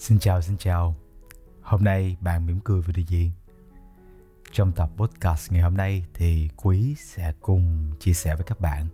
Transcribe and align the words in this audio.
Xin 0.00 0.18
chào, 0.18 0.42
xin 0.42 0.56
chào. 0.56 0.94
Hôm 1.62 1.84
nay 1.84 2.16
bạn 2.20 2.46
mỉm 2.46 2.60
cười 2.60 2.80
với 2.80 2.92
điều 2.92 3.04
gì? 3.06 3.32
Trong 4.52 4.72
tập 4.72 4.90
podcast 4.96 5.52
ngày 5.52 5.62
hôm 5.62 5.76
nay 5.76 6.04
thì 6.14 6.48
Quý 6.56 6.94
sẽ 6.98 7.32
cùng 7.40 7.92
chia 8.00 8.12
sẻ 8.12 8.34
với 8.34 8.44
các 8.44 8.60
bạn 8.60 8.88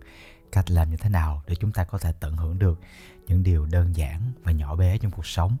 cách 0.51 0.71
làm 0.71 0.89
như 0.89 0.97
thế 0.97 1.09
nào 1.09 1.43
để 1.47 1.55
chúng 1.55 1.71
ta 1.71 1.83
có 1.83 1.97
thể 1.97 2.13
tận 2.19 2.33
hưởng 2.35 2.59
được 2.59 2.79
những 3.27 3.43
điều 3.43 3.65
đơn 3.65 3.95
giản 3.95 4.31
và 4.43 4.51
nhỏ 4.51 4.75
bé 4.75 4.97
trong 4.97 5.11
cuộc 5.11 5.25
sống. 5.25 5.57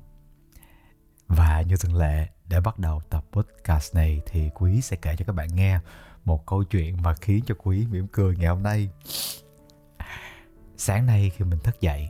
Và 1.27 1.61
như 1.61 1.75
thường 1.77 1.95
lệ, 1.95 2.27
để 2.47 2.61
bắt 2.61 2.79
đầu 2.79 3.01
tập 3.09 3.25
podcast 3.31 3.95
này 3.95 4.21
thì 4.25 4.49
Quý 4.55 4.81
sẽ 4.81 4.95
kể 4.95 5.15
cho 5.15 5.25
các 5.25 5.33
bạn 5.33 5.55
nghe 5.55 5.79
một 6.25 6.45
câu 6.45 6.63
chuyện 6.63 7.01
mà 7.01 7.15
khiến 7.15 7.43
cho 7.47 7.55
Quý 7.57 7.87
mỉm 7.91 8.07
cười 8.07 8.37
ngày 8.37 8.47
hôm 8.47 8.63
nay. 8.63 8.89
Sáng 10.77 11.05
nay 11.05 11.31
khi 11.35 11.45
mình 11.45 11.59
thức 11.59 11.81
dậy 11.81 12.09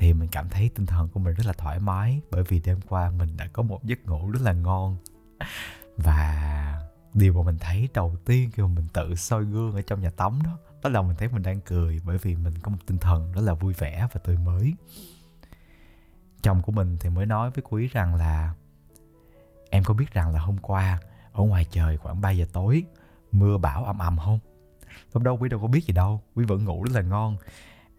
thì 0.00 0.12
mình 0.12 0.28
cảm 0.32 0.48
thấy 0.48 0.70
tinh 0.74 0.86
thần 0.86 1.08
của 1.08 1.20
mình 1.20 1.34
rất 1.34 1.46
là 1.46 1.52
thoải 1.52 1.78
mái, 1.78 2.20
bởi 2.30 2.42
vì 2.42 2.60
đêm 2.60 2.80
qua 2.88 3.10
mình 3.10 3.36
đã 3.36 3.46
có 3.52 3.62
một 3.62 3.84
giấc 3.84 4.06
ngủ 4.06 4.30
rất 4.30 4.42
là 4.42 4.52
ngon. 4.52 4.96
Và 5.96 6.80
điều 7.14 7.32
mà 7.32 7.42
mình 7.42 7.58
thấy 7.60 7.88
đầu 7.94 8.16
tiên 8.24 8.50
khi 8.50 8.62
mà 8.62 8.68
mình 8.68 8.86
tự 8.92 9.14
soi 9.14 9.44
gương 9.44 9.72
ở 9.72 9.82
trong 9.82 10.00
nhà 10.00 10.10
tắm 10.10 10.38
đó 10.44 10.58
đó 10.82 10.90
là 10.90 11.02
mình 11.02 11.16
thấy 11.16 11.28
mình 11.28 11.42
đang 11.42 11.60
cười 11.60 12.00
bởi 12.04 12.18
vì 12.18 12.36
mình 12.36 12.58
có 12.62 12.70
một 12.70 12.78
tinh 12.86 12.98
thần 12.98 13.32
rất 13.32 13.40
là 13.40 13.54
vui 13.54 13.74
vẻ 13.78 14.08
và 14.12 14.20
tươi 14.24 14.38
mới. 14.38 14.74
Chồng 16.42 16.62
của 16.62 16.72
mình 16.72 16.96
thì 17.00 17.10
mới 17.10 17.26
nói 17.26 17.50
với 17.50 17.64
quý 17.68 17.88
rằng 17.88 18.14
là, 18.14 18.54
em 19.70 19.84
có 19.84 19.94
biết 19.94 20.12
rằng 20.12 20.30
là 20.30 20.40
hôm 20.40 20.58
qua 20.58 20.98
ở 21.32 21.42
ngoài 21.42 21.66
trời 21.70 21.96
khoảng 21.96 22.20
3 22.20 22.30
giờ 22.30 22.46
tối, 22.52 22.84
mưa 23.32 23.58
bão 23.58 23.84
ầm 23.84 23.98
ầm 23.98 24.18
không? 24.18 24.38
Lúc 25.14 25.22
đó 25.22 25.32
quý 25.32 25.48
đâu 25.48 25.60
có 25.60 25.66
biết 25.66 25.84
gì 25.84 25.94
đâu, 25.94 26.22
quý 26.34 26.44
vẫn 26.44 26.64
ngủ 26.64 26.84
rất 26.84 26.92
là 26.94 27.02
ngon 27.02 27.36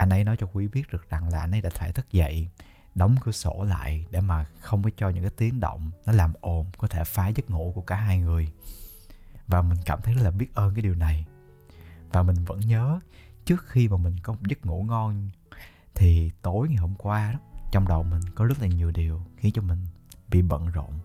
anh 0.01 0.09
ấy 0.09 0.23
nói 0.23 0.37
cho 0.39 0.47
quý 0.53 0.67
biết 0.67 0.83
được 0.91 1.09
rằng 1.09 1.29
là 1.29 1.39
anh 1.39 1.51
ấy 1.51 1.61
đã 1.61 1.69
phải 1.69 1.91
thức 1.91 2.11
dậy, 2.11 2.49
đóng 2.95 3.15
cửa 3.23 3.31
sổ 3.31 3.63
lại 3.63 4.05
để 4.11 4.21
mà 4.21 4.45
không 4.59 4.83
có 4.83 4.89
cho 4.97 5.09
những 5.09 5.23
cái 5.23 5.31
tiếng 5.37 5.59
động 5.59 5.91
nó 6.05 6.13
làm 6.13 6.33
ồn, 6.41 6.65
có 6.77 6.87
thể 6.87 7.03
phá 7.03 7.27
giấc 7.27 7.49
ngủ 7.49 7.71
của 7.75 7.81
cả 7.81 7.95
hai 7.95 8.19
người. 8.19 8.51
Và 9.47 9.61
mình 9.61 9.77
cảm 9.85 9.99
thấy 10.01 10.13
rất 10.13 10.21
là 10.23 10.31
biết 10.31 10.55
ơn 10.55 10.73
cái 10.75 10.81
điều 10.81 10.95
này. 10.95 11.25
Và 12.11 12.23
mình 12.23 12.35
vẫn 12.45 12.59
nhớ, 12.59 12.99
trước 13.45 13.65
khi 13.67 13.87
mà 13.87 13.97
mình 13.97 14.15
có 14.23 14.33
một 14.33 14.39
giấc 14.49 14.65
ngủ 14.65 14.83
ngon, 14.83 15.29
thì 15.93 16.31
tối 16.41 16.67
ngày 16.67 16.77
hôm 16.77 16.95
qua 16.97 17.31
đó, 17.31 17.39
trong 17.71 17.87
đầu 17.87 18.03
mình 18.03 18.21
có 18.35 18.45
rất 18.45 18.61
là 18.61 18.67
nhiều 18.67 18.91
điều 18.91 19.21
khiến 19.37 19.51
cho 19.53 19.61
mình 19.61 19.87
bị 20.29 20.41
bận 20.41 20.67
rộn. 20.67 20.99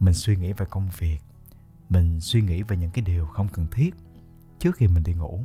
Mình 0.00 0.14
suy 0.14 0.36
nghĩ 0.36 0.52
về 0.52 0.66
công 0.70 0.90
việc, 0.98 1.18
mình 1.88 2.20
suy 2.20 2.42
nghĩ 2.42 2.62
về 2.62 2.76
những 2.76 2.90
cái 2.90 3.04
điều 3.04 3.26
không 3.26 3.48
cần 3.48 3.66
thiết 3.70 3.94
trước 4.58 4.76
khi 4.76 4.86
mình 4.86 5.02
đi 5.02 5.14
ngủ. 5.14 5.44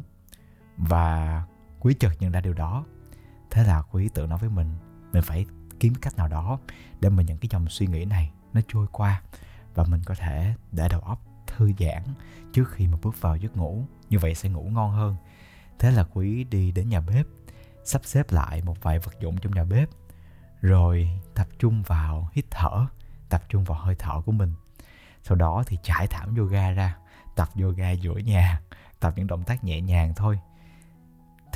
Và 0.77 1.43
quý 1.79 1.93
chợt 1.99 2.11
nhận 2.19 2.31
ra 2.31 2.41
điều 2.41 2.53
đó. 2.53 2.85
Thế 3.51 3.63
là 3.63 3.81
quý 3.81 4.09
tự 4.09 4.27
nói 4.27 4.39
với 4.39 4.49
mình 4.49 4.77
mình 5.13 5.23
phải 5.23 5.45
kiếm 5.79 5.93
cách 5.95 6.17
nào 6.17 6.27
đó 6.27 6.59
để 6.99 7.09
mà 7.09 7.23
những 7.23 7.37
cái 7.37 7.49
dòng 7.51 7.69
suy 7.69 7.87
nghĩ 7.87 8.05
này 8.05 8.31
nó 8.53 8.61
trôi 8.67 8.87
qua 8.91 9.21
và 9.75 9.83
mình 9.83 10.01
có 10.05 10.15
thể 10.15 10.53
để 10.71 10.87
đầu 10.89 10.99
óc 11.01 11.21
thư 11.47 11.71
giãn 11.79 12.03
trước 12.53 12.71
khi 12.71 12.87
mà 12.87 12.97
bước 13.03 13.21
vào 13.21 13.37
giấc 13.37 13.57
ngủ. 13.57 13.85
Như 14.09 14.19
vậy 14.19 14.35
sẽ 14.35 14.49
ngủ 14.49 14.63
ngon 14.63 14.91
hơn. 14.91 15.15
Thế 15.79 15.91
là 15.91 16.03
quý 16.03 16.43
đi 16.43 16.71
đến 16.71 16.89
nhà 16.89 17.01
bếp, 17.01 17.25
sắp 17.83 18.01
xếp 18.05 18.31
lại 18.31 18.61
một 18.61 18.77
vài 18.81 18.99
vật 18.99 19.19
dụng 19.19 19.37
trong 19.37 19.53
nhà 19.53 19.63
bếp, 19.63 19.89
rồi 20.61 21.09
tập 21.33 21.47
trung 21.59 21.83
vào 21.83 22.29
hít 22.33 22.45
thở, 22.51 22.85
tập 23.29 23.43
trung 23.49 23.63
vào 23.63 23.79
hơi 23.79 23.95
thở 23.99 24.21
của 24.25 24.31
mình. 24.31 24.53
Sau 25.23 25.35
đó 25.35 25.63
thì 25.67 25.77
trải 25.83 26.07
thảm 26.07 26.35
yoga 26.35 26.71
ra, 26.71 26.97
tập 27.35 27.49
yoga 27.61 27.91
giữa 27.91 28.17
nhà, 28.17 28.61
tập 28.99 29.13
những 29.15 29.27
động 29.27 29.43
tác 29.43 29.63
nhẹ 29.63 29.81
nhàng 29.81 30.13
thôi 30.15 30.39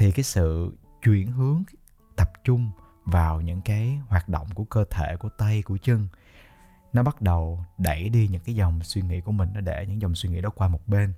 thì 0.02 0.11
cái 0.11 0.23
sự 0.23 0.77
chuyển 1.03 1.31
hướng 1.31 1.63
tập 2.16 2.31
trung 2.44 2.71
vào 3.05 3.41
những 3.41 3.61
cái 3.61 3.99
hoạt 4.07 4.30
động 4.30 4.47
của 4.53 4.63
cơ 4.63 4.85
thể, 4.89 5.16
của 5.19 5.30
tay, 5.30 5.61
của 5.61 5.77
chân, 5.77 6.07
nó 6.94 7.03
bắt 7.03 7.21
đầu 7.21 7.66
đẩy 7.77 8.09
đi 8.09 8.27
những 8.27 8.41
cái 8.41 8.55
dòng 8.55 8.83
suy 8.83 9.02
nghĩ 9.02 9.22
của 9.22 9.31
mình, 9.31 9.49
nó 9.53 9.61
để 9.61 9.85
những 9.88 10.02
dòng 10.02 10.16
suy 10.16 10.29
nghĩ 10.29 10.41
đó 10.41 10.49
qua 10.49 10.67
một 10.67 10.88
bên. 10.88 11.13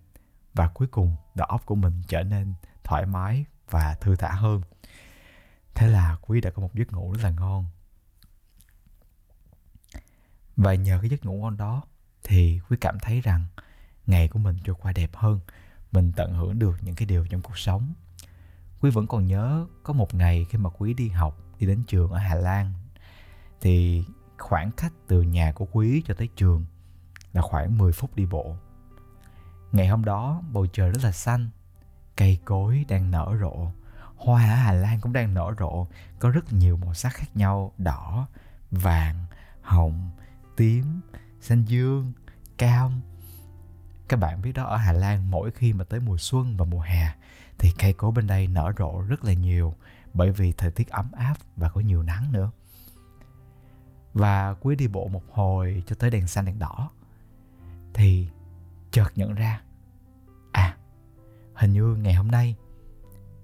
Và 0.53 0.67
cuối 0.67 0.88
cùng, 0.88 1.16
đầu 1.35 1.47
óc 1.47 1.66
của 1.66 1.75
mình 1.75 2.01
trở 2.07 2.23
nên 2.23 2.53
thoải 2.83 3.05
mái 3.05 3.45
và 3.69 3.95
thư 4.01 4.16
thả 4.16 4.31
hơn. 4.31 4.61
Thế 5.73 5.88
là 5.88 6.17
quý 6.22 6.41
đã 6.41 6.49
có 6.49 6.61
một 6.61 6.75
giấc 6.75 6.91
ngủ 6.91 7.13
rất 7.13 7.23
là 7.23 7.29
ngon. 7.29 7.66
Và 10.57 10.73
nhờ 10.73 10.99
cái 11.01 11.09
giấc 11.09 11.25
ngủ 11.25 11.41
ngon 11.41 11.57
đó, 11.57 11.81
thì 12.23 12.59
quý 12.69 12.77
cảm 12.81 12.99
thấy 12.99 13.22
rằng 13.22 13.45
ngày 14.07 14.27
của 14.27 14.39
mình 14.39 14.57
trôi 14.63 14.75
qua 14.81 14.91
đẹp 14.91 15.09
hơn. 15.13 15.39
Mình 15.91 16.11
tận 16.16 16.33
hưởng 16.33 16.59
được 16.59 16.75
những 16.81 16.95
cái 16.95 17.05
điều 17.05 17.27
trong 17.27 17.41
cuộc 17.41 17.57
sống 17.57 17.93
quý 18.83 18.89
vẫn 18.89 19.07
còn 19.07 19.25
nhớ 19.25 19.67
có 19.83 19.94
một 19.94 20.13
ngày 20.13 20.45
khi 20.49 20.57
mà 20.57 20.69
quý 20.69 20.94
đi 20.94 21.09
học, 21.09 21.38
đi 21.59 21.67
đến 21.67 21.83
trường 21.88 22.11
ở 22.11 22.17
hà 22.17 22.35
lan, 22.35 22.73
thì 23.61 24.05
khoảng 24.38 24.71
cách 24.71 24.94
từ 25.07 25.21
nhà 25.21 25.51
của 25.51 25.66
quý 25.71 26.03
cho 26.05 26.13
tới 26.13 26.29
trường 26.35 26.66
là 27.33 27.41
khoảng 27.41 27.77
10 27.77 27.91
phút 27.91 28.16
đi 28.16 28.25
bộ. 28.25 28.55
Ngày 29.72 29.88
hôm 29.88 30.05
đó, 30.05 30.41
bầu 30.51 30.67
trời 30.67 30.91
rất 30.91 31.03
là 31.03 31.11
xanh, 31.11 31.49
cây 32.16 32.39
cối 32.45 32.85
đang 32.88 33.11
nở 33.11 33.38
rộ, 33.41 33.67
hoa 34.16 34.49
ở 34.49 34.55
hà 34.55 34.72
lan 34.73 34.99
cũng 35.01 35.13
đang 35.13 35.33
nở 35.33 35.53
rộ, 35.59 35.88
có 36.19 36.29
rất 36.29 36.53
nhiều 36.53 36.77
màu 36.77 36.93
sắc 36.93 37.13
khác 37.13 37.35
nhau, 37.35 37.73
đỏ, 37.77 38.27
vàng, 38.72 39.25
hồng, 39.61 40.09
tím, 40.55 41.01
xanh 41.41 41.66
dương, 41.66 42.13
cam. 42.57 43.01
Các 44.07 44.17
bạn 44.17 44.41
biết 44.41 44.51
đó, 44.51 44.63
ở 44.63 44.77
Hà 44.77 44.93
Lan 44.93 45.31
mỗi 45.31 45.51
khi 45.51 45.73
mà 45.73 45.83
tới 45.83 45.99
mùa 45.99 46.17
xuân 46.17 46.57
và 46.57 46.66
mùa 46.66 46.81
hè 46.81 47.13
thì 47.58 47.72
cây 47.80 47.94
cối 47.94 48.12
bên 48.12 48.28
đây 48.28 48.47
nở 48.47 48.72
rộ 48.78 49.02
rất 49.02 49.24
là 49.24 49.34
nhiều 49.34 49.75
bởi 50.14 50.31
vì 50.31 50.52
thời 50.52 50.72
tiết 50.72 50.90
ấm 50.90 51.12
áp 51.12 51.36
và 51.56 51.69
có 51.69 51.81
nhiều 51.81 52.03
nắng 52.03 52.31
nữa. 52.31 52.52
Và 54.14 54.53
quý 54.53 54.75
đi 54.75 54.88
bộ 54.88 55.08
một 55.08 55.24
hồi 55.31 55.84
cho 55.88 55.96
tới 56.00 56.09
đèn 56.09 56.28
xanh 56.28 56.46
đèn 56.46 56.59
đỏ 56.59 56.90
thì 57.94 58.28
chợt 58.91 59.12
nhận 59.16 59.34
ra 59.34 59.62
à 60.52 60.78
hình 61.53 61.74
như 61.74 61.96
ngày 61.96 62.14
hôm 62.14 62.28
nay 62.28 62.56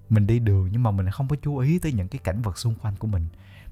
mình 0.10 0.28
đi 0.28 0.40
đường 0.40 0.70
nhưng 0.72 0.84
mà 0.84 0.92
mình 0.92 1.10
không 1.10 1.28
có 1.28 1.36
chú 1.42 1.58
ý 1.58 1.80
tới 1.80 1.92
những 1.92 2.08
cái 2.08 2.20
cảnh 2.24 2.42
vật 2.42 2.58
xung 2.58 2.76
quanh 2.76 2.96
của 2.96 3.08
mình 3.08 3.28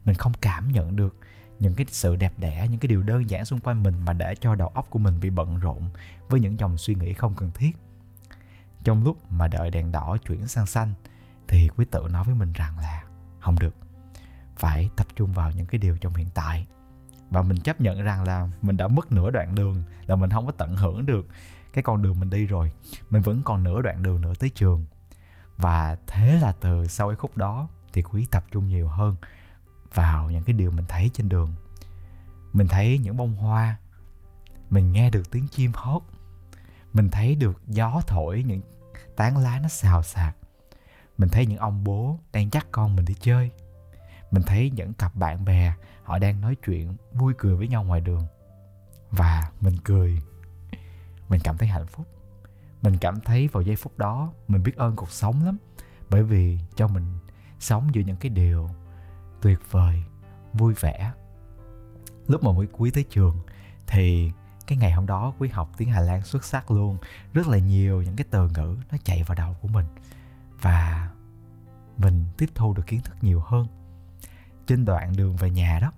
mình 0.06 0.16
không 0.16 0.34
cảm 0.42 0.72
nhận 0.72 0.96
được 0.96 1.16
những 1.60 1.76
cái 1.76 1.86
sự 1.90 2.16
đẹp 2.16 2.34
đẽ, 2.38 2.68
những 2.72 2.80
cái 2.80 2.88
điều 2.88 3.04
đơn 3.04 3.30
giản 3.30 3.46
xung 3.46 3.60
quanh 3.60 3.84
mình 3.84 3.96
mà 4.06 4.14
để 4.14 4.36
cho 4.36 4.56
đầu 4.56 4.68
óc 4.68 4.88
của 4.90 5.00
mình 5.00 5.20
bị 5.20 5.30
bận 5.30 5.60
rộn 5.60 5.90
với 6.30 6.40
những 6.40 6.60
dòng 6.60 6.78
suy 6.78 6.96
nghĩ 6.96 7.14
không 7.14 7.34
cần 7.36 7.52
thiết 7.54 7.72
trong 8.88 9.04
lúc 9.04 9.32
mà 9.32 9.48
đợi 9.48 9.72
đèn 9.72 9.92
đỏ 9.92 10.18
chuyển 10.28 10.48
sang 10.48 10.66
xanh, 10.66 10.94
thì 11.48 11.70
quý 11.76 11.86
tự 11.92 12.08
nói 12.12 12.24
với 12.24 12.36
mình 12.36 12.54
rằng 12.54 12.80
là, 12.80 13.04
không 13.40 13.60
được, 13.60 13.76
phải 14.56 14.90
tập 14.96 15.08
trung 15.16 15.34
vào 15.34 15.52
những 15.52 15.66
cái 15.66 15.80
điều 15.80 15.98
trong 15.98 16.14
hiện 16.14 16.28
tại. 16.34 16.68
Và 17.30 17.42
mình 17.42 17.60
chấp 17.60 17.82
nhận 17.82 18.02
rằng 18.02 18.24
là 18.24 18.50
mình 18.62 18.78
đã 18.78 18.88
mất 18.88 19.12
nửa 19.12 19.32
đoạn 19.32 19.56
đường, 19.56 19.84
là 20.06 20.16
mình 20.16 20.30
không 20.30 20.46
có 20.46 20.52
tận 20.52 20.76
hưởng 20.76 21.06
được 21.06 21.28
cái 21.74 21.84
con 21.84 22.02
đường 22.02 22.20
mình 22.20 22.30
đi 22.30 22.46
rồi. 22.46 22.72
Mình 23.10 23.22
vẫn 23.22 23.42
còn 23.46 23.64
nửa 23.64 23.82
đoạn 23.82 24.04
đường 24.04 24.22
nữa 24.22 24.34
tới 24.40 24.50
trường. 24.50 24.86
Và 25.58 25.98
thế 26.08 26.40
là 26.42 26.52
từ 26.52 26.88
sau 26.88 27.10
cái 27.10 27.16
khúc 27.16 27.38
đó 27.38 27.68
thì 27.94 28.02
quý 28.02 28.28
tập 28.32 28.46
trung 28.52 28.68
nhiều 28.68 28.88
hơn 28.88 29.16
vào 29.94 30.32
những 30.32 30.44
cái 30.44 30.54
điều 30.54 30.72
mình 30.72 30.86
thấy 30.88 31.10
trên 31.14 31.30
đường. 31.30 31.54
Mình 32.54 32.68
thấy 32.68 32.98
những 32.98 33.18
bông 33.18 33.36
hoa, 33.36 33.78
mình 34.70 34.92
nghe 34.92 35.10
được 35.10 35.32
tiếng 35.32 35.48
chim 35.48 35.72
hót, 35.76 36.02
mình 36.94 37.10
thấy 37.12 37.36
được 37.36 37.62
gió 37.68 38.02
thổi 38.08 38.44
những 38.44 38.62
tán 39.18 39.38
lá 39.38 39.60
nó 39.60 39.68
xào 39.68 40.04
xạc. 40.04 40.36
Mình 41.18 41.30
thấy 41.30 41.46
những 41.46 41.58
ông 41.58 41.84
bố 41.84 42.20
đang 42.32 42.50
dắt 42.52 42.68
con 42.72 42.96
mình 42.96 43.06
đi 43.06 43.14
chơi. 43.20 43.52
Mình 44.32 44.44
thấy 44.44 44.72
những 44.76 44.94
cặp 44.94 45.16
bạn 45.16 45.46
bè, 45.46 45.74
họ 46.04 46.20
đang 46.20 46.42
nói 46.42 46.56
chuyện, 46.66 46.96
vui 47.14 47.34
cười 47.38 47.56
với 47.56 47.68
nhau 47.68 47.84
ngoài 47.84 48.02
đường. 48.02 48.26
Và 49.12 49.52
mình 49.62 49.78
cười. 49.84 50.22
Mình 51.30 51.42
cảm 51.44 51.58
thấy 51.58 51.68
hạnh 51.68 51.88
phúc. 51.88 52.08
Mình 52.82 52.98
cảm 52.98 53.22
thấy 53.22 53.48
vào 53.48 53.64
giây 53.64 53.76
phút 53.76 53.98
đó, 53.98 54.32
mình 54.48 54.64
biết 54.64 54.76
ơn 54.76 54.96
cuộc 54.96 55.12
sống 55.12 55.46
lắm. 55.46 55.58
Bởi 56.10 56.24
vì 56.24 56.60
cho 56.76 56.88
mình 56.88 57.20
sống 57.60 57.90
giữa 57.94 58.02
những 58.02 58.16
cái 58.16 58.30
điều 58.30 58.70
tuyệt 59.42 59.60
vời, 59.72 60.04
vui 60.54 60.74
vẻ. 60.74 61.12
Lúc 62.28 62.44
mà 62.44 62.52
mới 62.52 62.68
cuối 62.68 62.92
tới 62.92 63.04
trường, 63.10 63.40
thì 63.88 64.32
cái 64.68 64.78
ngày 64.78 64.92
hôm 64.92 65.06
đó, 65.06 65.34
quý 65.40 65.50
học 65.50 65.72
tiếng 65.78 65.90
Hà 65.90 66.00
Lan 66.00 66.22
xuất 66.22 66.46
sắc 66.46 66.72
luôn. 66.72 66.98
Rất 67.34 67.48
là 67.48 67.58
nhiều 67.58 68.02
những 68.02 68.16
cái 68.16 68.26
từ 68.30 68.50
ngữ 68.50 68.78
nó 68.92 68.98
chạy 69.04 69.24
vào 69.24 69.36
đầu 69.36 69.56
của 69.62 69.68
mình. 69.68 69.86
Và 70.62 71.10
mình 71.98 72.26
tiếp 72.38 72.50
thu 72.56 72.74
được 72.74 72.88
kiến 72.88 73.02
thức 73.02 73.16
nhiều 73.22 73.42
hơn. 73.46 73.68
Trên 74.68 74.86
đoạn 74.86 75.16
đường 75.16 75.36
về 75.36 75.50
nhà 75.50 75.80
đó, 75.80 75.92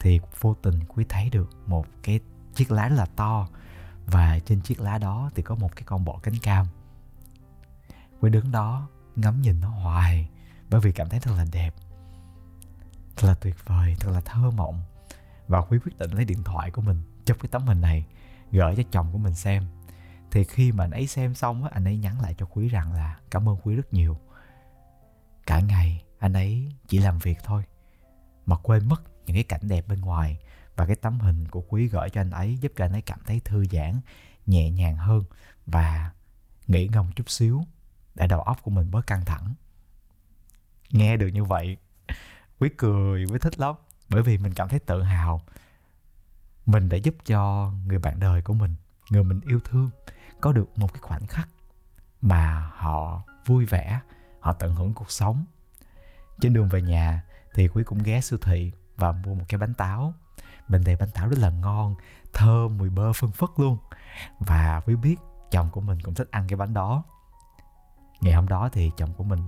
thì 0.00 0.20
vô 0.40 0.54
tình 0.54 0.80
quý 0.88 1.04
thấy 1.08 1.30
được 1.30 1.50
một 1.66 1.86
cái 2.02 2.20
chiếc 2.54 2.70
lá 2.70 2.88
rất 2.88 2.96
là 2.96 3.06
to. 3.06 3.48
Và 4.06 4.38
trên 4.38 4.60
chiếc 4.60 4.80
lá 4.80 4.98
đó 4.98 5.30
thì 5.34 5.42
có 5.42 5.54
một 5.54 5.76
cái 5.76 5.82
con 5.86 6.04
bọ 6.04 6.18
cánh 6.22 6.38
cam. 6.42 6.66
Quý 8.20 8.30
đứng 8.30 8.52
đó, 8.52 8.88
ngắm 9.16 9.42
nhìn 9.42 9.60
nó 9.60 9.68
hoài, 9.68 10.28
bởi 10.70 10.80
vì 10.80 10.92
cảm 10.92 11.08
thấy 11.08 11.20
thật 11.20 11.32
là 11.36 11.44
đẹp 11.52 11.74
thật 13.16 13.28
là 13.28 13.34
tuyệt 13.34 13.56
vời, 13.66 13.96
thật 14.00 14.10
là 14.12 14.20
thơ 14.20 14.50
mộng 14.50 14.80
và 15.48 15.60
quý 15.60 15.78
quyết 15.84 15.98
định 15.98 16.10
lấy 16.10 16.24
điện 16.24 16.42
thoại 16.44 16.70
của 16.70 16.82
mình 16.82 17.02
chụp 17.24 17.36
cái 17.40 17.48
tấm 17.52 17.62
hình 17.62 17.80
này, 17.80 18.06
gửi 18.52 18.76
cho 18.76 18.82
chồng 18.90 19.12
của 19.12 19.18
mình 19.18 19.34
xem. 19.34 19.64
Thì 20.30 20.44
khi 20.44 20.72
mà 20.72 20.84
anh 20.84 20.90
ấy 20.90 21.06
xem 21.06 21.34
xong 21.34 21.64
á, 21.64 21.70
anh 21.72 21.84
ấy 21.84 21.98
nhắn 21.98 22.20
lại 22.20 22.34
cho 22.38 22.46
quý 22.46 22.68
rằng 22.68 22.92
là 22.92 23.18
cảm 23.30 23.48
ơn 23.48 23.56
quý 23.62 23.74
rất 23.74 23.92
nhiều. 23.92 24.18
Cả 25.46 25.60
ngày 25.60 26.04
anh 26.18 26.32
ấy 26.32 26.72
chỉ 26.88 26.98
làm 26.98 27.18
việc 27.18 27.38
thôi, 27.44 27.62
mà 28.46 28.56
quên 28.56 28.88
mất 28.88 29.02
những 29.26 29.34
cái 29.34 29.44
cảnh 29.44 29.60
đẹp 29.62 29.88
bên 29.88 30.00
ngoài 30.00 30.38
và 30.76 30.86
cái 30.86 30.96
tấm 30.96 31.20
hình 31.20 31.48
của 31.48 31.60
quý 31.60 31.88
gửi 31.88 32.10
cho 32.10 32.20
anh 32.20 32.30
ấy 32.30 32.56
giúp 32.56 32.72
cho 32.76 32.84
anh 32.84 32.92
ấy 32.92 33.02
cảm 33.02 33.18
thấy 33.26 33.40
thư 33.40 33.64
giãn, 33.64 34.00
nhẹ 34.46 34.70
nhàng 34.70 34.96
hơn 34.96 35.24
và 35.66 36.12
nghỉ 36.66 36.88
ngông 36.88 37.12
chút 37.16 37.30
xíu 37.30 37.62
để 38.14 38.26
đầu 38.26 38.40
óc 38.40 38.62
của 38.62 38.70
mình 38.70 38.90
bớt 38.90 39.06
căng 39.06 39.24
thẳng. 39.24 39.54
Nghe 40.90 41.16
được 41.16 41.28
như 41.28 41.44
vậy, 41.44 41.76
quý 42.58 42.68
cười, 42.76 43.24
quý 43.24 43.38
thích 43.40 43.60
lắm 43.60 43.74
bởi 44.08 44.22
vì 44.22 44.38
mình 44.38 44.54
cảm 44.54 44.68
thấy 44.68 44.78
tự 44.78 45.02
hào. 45.02 45.40
Mình 46.66 46.88
đã 46.88 46.96
giúp 46.96 47.14
cho 47.24 47.72
người 47.86 47.98
bạn 47.98 48.20
đời 48.20 48.42
của 48.42 48.54
mình, 48.54 48.74
người 49.10 49.24
mình 49.24 49.40
yêu 49.40 49.60
thương, 49.64 49.90
có 50.40 50.52
được 50.52 50.78
một 50.78 50.92
cái 50.92 51.00
khoảnh 51.02 51.26
khắc 51.26 51.48
mà 52.20 52.70
họ 52.74 53.22
vui 53.46 53.64
vẻ, 53.64 54.00
họ 54.40 54.52
tận 54.52 54.74
hưởng 54.74 54.94
cuộc 54.94 55.10
sống. 55.10 55.44
Trên 56.40 56.52
đường 56.52 56.68
về 56.68 56.82
nhà 56.82 57.22
thì 57.54 57.68
quý 57.68 57.84
cũng 57.84 58.02
ghé 58.02 58.20
siêu 58.20 58.38
thị 58.42 58.72
và 58.96 59.12
mua 59.12 59.34
một 59.34 59.44
cái 59.48 59.58
bánh 59.58 59.74
táo. 59.74 60.14
Bên 60.68 60.84
đây 60.84 60.96
bánh 60.96 61.10
táo 61.10 61.28
rất 61.28 61.38
là 61.38 61.50
ngon, 61.50 61.94
thơm, 62.32 62.78
mùi 62.78 62.90
bơ 62.90 63.12
phân 63.12 63.30
phất 63.30 63.48
luôn. 63.56 63.78
Và 64.38 64.80
quý 64.86 64.96
biết 64.96 65.16
chồng 65.50 65.70
của 65.70 65.80
mình 65.80 66.00
cũng 66.00 66.14
thích 66.14 66.28
ăn 66.30 66.48
cái 66.48 66.56
bánh 66.56 66.74
đó. 66.74 67.02
Ngày 68.20 68.34
hôm 68.34 68.48
đó 68.48 68.68
thì 68.72 68.90
chồng 68.96 69.14
của 69.14 69.24
mình 69.24 69.40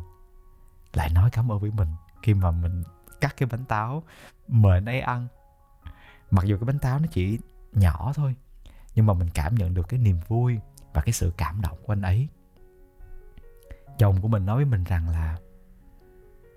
lại 0.93 1.11
nói 1.11 1.31
cảm 1.31 1.53
ơn 1.53 1.59
với 1.61 1.71
mình 1.71 1.89
khi 2.23 2.35
mà 2.35 2.51
mình 2.51 2.83
cắt 3.21 3.37
cái 3.37 3.49
bánh 3.53 3.65
táo 3.65 4.03
mời 4.49 4.75
anh 4.75 4.85
ấy 4.85 5.01
ăn. 5.01 5.27
Mặc 6.31 6.45
dù 6.45 6.57
cái 6.57 6.65
bánh 6.65 6.79
táo 6.79 6.99
nó 6.99 7.07
chỉ 7.11 7.39
nhỏ 7.73 8.13
thôi, 8.15 8.35
nhưng 8.95 9.07
mà 9.07 9.15
mình 9.15 9.29
cảm 9.35 9.55
nhận 9.55 9.75
được 9.75 9.89
cái 9.89 10.01
niềm 10.01 10.21
vui 10.29 10.59
và 10.93 11.03
cái 11.03 11.13
sự 11.13 11.33
cảm 11.37 11.61
động 11.61 11.79
của 11.87 11.93
anh 11.93 12.03
ấy. 12.03 12.29
Chồng 13.99 14.21
của 14.21 14.29
mình 14.29 14.47
nói 14.47 14.57
với 14.57 14.65
mình 14.65 14.85
rằng 14.85 15.09
là 15.09 15.39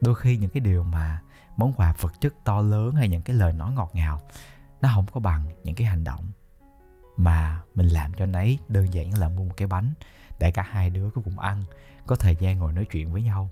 đôi 0.01 0.15
khi 0.15 0.38
những 0.38 0.50
cái 0.50 0.62
điều 0.62 0.83
mà 0.83 1.21
món 1.57 1.74
quà 1.74 1.94
vật 2.00 2.13
chất 2.21 2.33
to 2.44 2.62
lớn 2.62 2.95
hay 2.95 3.09
những 3.09 3.21
cái 3.21 3.36
lời 3.36 3.54
nói 3.54 3.74
ngọt 3.74 3.92
ngào, 3.94 4.21
nó 4.81 4.89
không 4.95 5.06
có 5.13 5.19
bằng 5.19 5.45
những 5.63 5.75
cái 5.75 5.88
hành 5.88 6.04
động 6.04 6.31
mà 7.18 7.62
mình 7.75 7.88
làm 7.88 8.13
cho 8.13 8.24
anh 8.24 8.33
ấy. 8.33 8.59
Đơn 8.68 8.94
giản 8.94 9.18
là 9.18 9.30
mua 9.30 9.44
một 9.44 9.54
cái 9.57 9.68
bánh 9.68 9.94
để 10.39 10.51
cả 10.51 10.66
hai 10.69 10.89
đứa 10.89 11.09
có 11.09 11.21
cùng 11.21 11.39
ăn, 11.39 11.63
có 12.07 12.16
thời 12.16 12.36
gian 12.36 12.57
ngồi 12.57 12.74
nói 12.74 12.86
chuyện 12.86 13.13
với 13.13 13.21
nhau. 13.21 13.50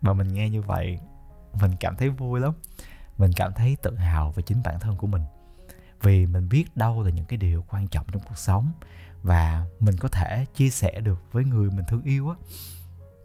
Và 0.00 0.12
mình 0.12 0.28
nghe 0.28 0.50
như 0.50 0.62
vậy 0.62 0.98
mình 1.60 1.72
cảm 1.80 1.96
thấy 1.96 2.08
vui 2.08 2.40
lắm. 2.40 2.52
Mình 3.18 3.30
cảm 3.36 3.52
thấy 3.56 3.76
tự 3.82 3.96
hào 3.96 4.32
về 4.32 4.42
chính 4.42 4.62
bản 4.62 4.80
thân 4.80 4.96
của 4.96 5.06
mình. 5.06 5.22
Vì 6.02 6.26
mình 6.26 6.48
biết 6.48 6.76
đâu 6.76 7.02
là 7.02 7.10
những 7.10 7.24
cái 7.24 7.36
điều 7.36 7.64
quan 7.68 7.88
trọng 7.88 8.06
trong 8.12 8.22
cuộc 8.28 8.38
sống 8.38 8.72
và 9.22 9.66
mình 9.80 9.96
có 9.96 10.08
thể 10.08 10.46
chia 10.54 10.70
sẻ 10.70 11.00
được 11.00 11.32
với 11.32 11.44
người 11.44 11.70
mình 11.70 11.84
thương 11.88 12.02
yêu 12.02 12.28
á. 12.28 12.36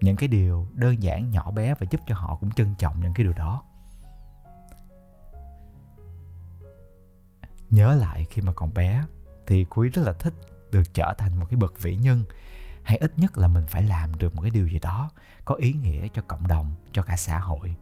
Những 0.01 0.15
cái 0.15 0.27
điều 0.27 0.67
đơn 0.73 1.03
giản, 1.03 1.31
nhỏ 1.31 1.51
bé 1.51 1.75
và 1.79 1.87
giúp 1.91 2.01
cho 2.07 2.15
họ 2.15 2.37
cũng 2.39 2.51
trân 2.51 2.75
trọng 2.75 3.01
những 3.01 3.13
cái 3.13 3.23
điều 3.23 3.33
đó. 3.33 3.63
Nhớ 7.69 7.95
lại 7.95 8.25
khi 8.29 8.41
mà 8.41 8.53
còn 8.53 8.73
bé 8.73 9.03
thì 9.47 9.65
quý 9.65 9.89
rất 9.89 10.01
là 10.05 10.13
thích 10.13 10.33
được 10.71 10.93
trở 10.93 11.13
thành 11.17 11.39
một 11.39 11.45
cái 11.49 11.57
bậc 11.57 11.81
vĩ 11.81 11.95
nhân. 11.95 12.23
Hay 12.83 12.97
ít 12.97 13.19
nhất 13.19 13.37
là 13.37 13.47
mình 13.47 13.65
phải 13.67 13.83
làm 13.83 14.17
được 14.17 14.35
một 14.35 14.41
cái 14.41 14.51
điều 14.51 14.67
gì 14.67 14.79
đó 14.79 15.11
có 15.45 15.55
ý 15.55 15.73
nghĩa 15.73 16.07
cho 16.13 16.21
cộng 16.27 16.47
đồng, 16.47 16.75
cho 16.91 17.03
cả 17.03 17.17
xã 17.17 17.39
hội 17.39 17.75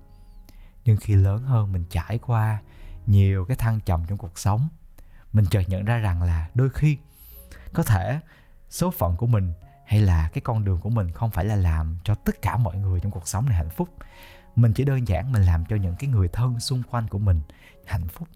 nhưng 0.88 0.98
khi 0.98 1.16
lớn 1.16 1.44
hơn 1.44 1.72
mình 1.72 1.86
trải 1.90 2.18
qua 2.18 2.62
nhiều 3.08 3.46
cái 3.46 3.58
thăng 3.58 3.80
trầm 3.80 4.04
trong 4.08 4.18
cuộc 4.18 4.40
sống, 4.40 4.68
mình 5.34 5.46
chợt 5.46 5.64
nhận 5.68 5.86
ra 5.86 5.98
rằng 5.98 6.24
là 6.24 6.50
đôi 6.54 6.70
khi 6.70 6.98
có 7.74 7.84
thể 7.84 8.20
số 8.70 8.92
phận 8.92 9.16
của 9.16 9.28
mình 9.28 9.54
hay 9.86 10.00
là 10.02 10.30
cái 10.34 10.42
con 10.42 10.66
đường 10.66 10.80
của 10.80 10.90
mình 10.90 11.12
không 11.12 11.32
phải 11.32 11.46
là 11.46 11.56
làm 11.56 11.98
cho 12.04 12.16
tất 12.16 12.42
cả 12.42 12.58
mọi 12.58 12.78
người 12.78 13.00
trong 13.00 13.12
cuộc 13.12 13.28
sống 13.28 13.46
này 13.46 13.56
hạnh 13.56 13.70
phúc. 13.70 13.90
Mình 14.56 14.74
chỉ 14.74 14.84
đơn 14.84 15.08
giản 15.08 15.32
mình 15.32 15.42
làm 15.42 15.66
cho 15.66 15.76
những 15.76 15.96
cái 15.96 16.10
người 16.10 16.28
thân 16.28 16.60
xung 16.60 16.84
quanh 16.84 17.08
của 17.08 17.20
mình 17.20 17.42
hạnh 17.86 18.08
phúc. 18.08 18.28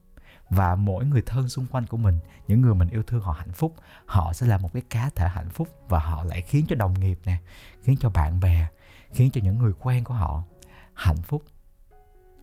Và 0.49 0.75
mỗi 0.75 1.05
người 1.05 1.21
thân 1.25 1.49
xung 1.49 1.65
quanh 1.65 1.87
của 1.87 1.97
mình, 1.97 2.19
những 2.47 2.61
người 2.61 2.75
mình 2.75 2.89
yêu 2.89 3.03
thương 3.03 3.21
họ 3.21 3.31
hạnh 3.31 3.53
phúc, 3.53 3.75
họ 4.05 4.33
sẽ 4.33 4.47
là 4.47 4.57
một 4.57 4.73
cái 4.73 4.81
cá 4.89 5.09
thể 5.15 5.27
hạnh 5.27 5.49
phúc 5.49 5.67
và 5.87 5.99
họ 5.99 6.23
lại 6.23 6.41
khiến 6.41 6.65
cho 6.69 6.75
đồng 6.75 6.99
nghiệp 6.99 7.19
nè, 7.25 7.37
khiến 7.83 7.95
cho 7.99 8.09
bạn 8.09 8.39
bè, 8.39 8.67
khiến 9.13 9.31
cho 9.31 9.41
những 9.43 9.57
người 9.57 9.73
quen 9.79 10.03
của 10.03 10.13
họ 10.13 10.43
hạnh 10.93 11.21
phúc 11.21 11.43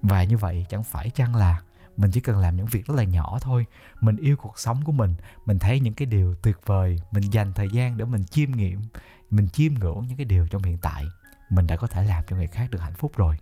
và 0.03 0.25
như 0.25 0.37
vậy 0.37 0.67
chẳng 0.69 0.85
phải 0.85 1.11
chăng 1.11 1.37
là 1.37 1.63
mình 1.97 2.11
chỉ 2.11 2.21
cần 2.21 2.39
làm 2.39 2.57
những 2.57 2.67
việc 2.67 2.87
rất 2.87 2.95
là 2.95 3.05
nhỏ 3.05 3.39
thôi. 3.41 3.67
Mình 4.01 4.17
yêu 4.17 4.37
cuộc 4.37 4.59
sống 4.59 4.85
của 4.85 4.93
mình 4.93 5.15
mình 5.47 5.59
thấy 5.59 5.81
những 5.81 5.95
cái 5.95 6.07
điều 6.07 6.35
tuyệt 6.35 6.57
vời, 6.67 7.01
mình 7.11 7.33
dành 7.33 7.53
thời 7.53 7.69
gian 7.69 7.97
để 7.97 8.05
mình 8.05 8.25
chiêm 8.25 8.51
nghiệm, 8.51 8.83
mình 9.31 9.49
chiêm 9.49 9.75
ngưỡng 9.75 10.07
những 10.09 10.17
cái 10.17 10.25
điều 10.25 10.49
trong 10.49 10.63
hiện 10.63 10.79
tại, 10.79 11.05
mình 11.51 11.67
đã 11.67 11.77
có 11.77 11.87
thể 11.87 12.05
làm 12.05 12.25
cho 12.29 12.37
người 12.37 12.47
khác 12.47 12.71
được 12.71 12.81
hạnh 12.81 12.95
phúc 12.95 13.13
rồi. 13.17 13.37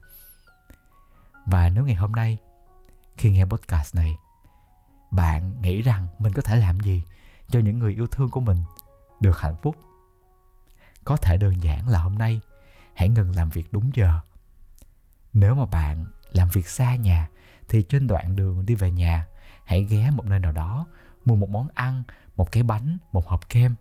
Và 1.47 1.69
nếu 1.69 1.85
ngày 1.85 1.95
hôm 1.95 2.13
nay, 2.13 2.39
khi 3.17 3.31
nghe 3.31 3.45
podcast 3.45 3.95
này, 3.95 4.17
bạn 5.11 5.63
nghĩ 5.63 5.83
rằng 5.83 6.07
mình 6.19 6.33
có 6.33 6.43
thể 6.43 6.57
làm 6.57 6.81
gì 6.81 7.03
cho 7.49 7.61
những 7.61 7.79
người 7.79 7.95
yêu 7.95 8.07
thương 8.07 8.31
của 8.31 8.41
mình 8.41 8.59
được 9.21 9.41
hạnh 9.41 9.57
phúc? 9.63 9.77
Có 11.05 11.17
thể 11.17 11.37
đơn 11.37 11.63
giản 11.63 11.89
là 11.89 11.99
hôm 11.99 12.19
nay, 12.19 12.41
hãy 12.95 13.09
ngừng 13.09 13.37
làm 13.37 13.49
việc 13.51 13.73
đúng 13.73 13.91
giờ. 13.95 14.21
Nếu 15.33 15.55
mà 15.55 15.67
bạn 15.67 16.07
làm 16.33 16.49
việc 16.49 16.69
xa 16.69 16.97
nhà 16.97 17.29
thì 17.69 17.83
trên 17.83 18.07
đoạn 18.07 18.37
đường 18.37 18.67
đi 18.67 18.75
về 18.75 18.91
nhà, 18.91 19.27
hãy 19.65 19.85
ghé 19.85 20.11
một 20.11 20.27
nơi 20.27 20.39
nào 20.39 20.53
đó, 20.53 20.87
mua 21.25 21.37
một 21.37 21.51
món 21.51 21.69
ăn, 21.75 22.03
một 22.37 22.53
cái 22.53 22.63
bánh, 22.63 22.99
một 23.13 23.27
hộp 23.27 23.49
kem 23.49 23.75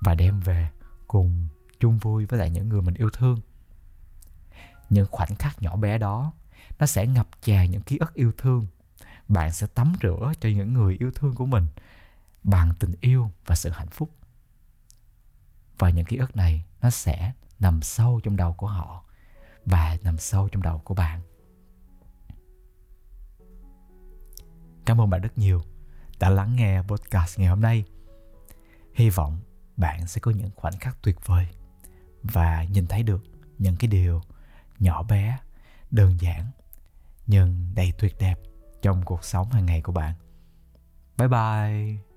và 0.00 0.14
đem 0.14 0.40
về 0.40 0.68
cùng 1.08 1.48
chung 1.80 1.98
vui 1.98 2.26
với 2.26 2.38
lại 2.38 2.50
những 2.50 2.68
người 2.68 2.82
mình 2.82 2.94
yêu 2.94 3.10
thương. 3.10 3.40
Những 4.90 5.06
khoảnh 5.10 5.34
khắc 5.34 5.62
nhỏ 5.62 5.76
bé 5.76 5.98
đó, 5.98 6.32
nó 6.78 6.86
sẽ 6.86 7.06
ngập 7.06 7.28
tràn 7.42 7.70
những 7.70 7.82
ký 7.82 7.98
ức 7.98 8.14
yêu 8.14 8.32
thương. 8.38 8.66
Bạn 9.28 9.52
sẽ 9.52 9.66
tắm 9.66 9.92
rửa 10.02 10.32
cho 10.40 10.48
những 10.48 10.72
người 10.72 10.96
yêu 11.00 11.10
thương 11.14 11.34
của 11.34 11.46
mình 11.46 11.66
bằng 12.42 12.72
tình 12.78 12.94
yêu 13.00 13.30
và 13.46 13.54
sự 13.54 13.70
hạnh 13.70 13.88
phúc. 13.88 14.10
Và 15.78 15.90
những 15.90 16.04
ký 16.04 16.16
ức 16.16 16.36
này 16.36 16.64
nó 16.82 16.90
sẽ 16.90 17.32
nằm 17.58 17.82
sâu 17.82 18.20
trong 18.22 18.36
đầu 18.36 18.52
của 18.52 18.66
họ 18.66 19.04
và 19.66 19.96
nằm 20.02 20.18
sâu 20.18 20.48
trong 20.48 20.62
đầu 20.62 20.78
của 20.78 20.94
bạn. 20.94 21.20
Cảm 25.00 25.04
ơn 25.04 25.10
bạn 25.10 25.20
rất 25.20 25.38
nhiều 25.38 25.62
đã 26.18 26.30
lắng 26.30 26.56
nghe 26.56 26.82
podcast 26.82 27.38
ngày 27.38 27.48
hôm 27.48 27.60
nay. 27.60 27.84
Hy 28.94 29.10
vọng 29.10 29.40
bạn 29.76 30.06
sẽ 30.06 30.20
có 30.20 30.30
những 30.30 30.50
khoảnh 30.56 30.78
khắc 30.80 31.02
tuyệt 31.02 31.26
vời 31.26 31.48
và 32.22 32.64
nhìn 32.64 32.86
thấy 32.86 33.02
được 33.02 33.24
những 33.58 33.76
cái 33.76 33.88
điều 33.88 34.20
nhỏ 34.78 35.02
bé, 35.02 35.38
đơn 35.90 36.16
giản 36.20 36.50
nhưng 37.26 37.72
đầy 37.74 37.92
tuyệt 37.98 38.16
đẹp 38.18 38.40
trong 38.82 39.02
cuộc 39.04 39.24
sống 39.24 39.50
hàng 39.50 39.66
ngày 39.66 39.82
của 39.82 39.92
bạn. 39.92 40.14
Bye 41.18 41.28
bye. 41.28 42.09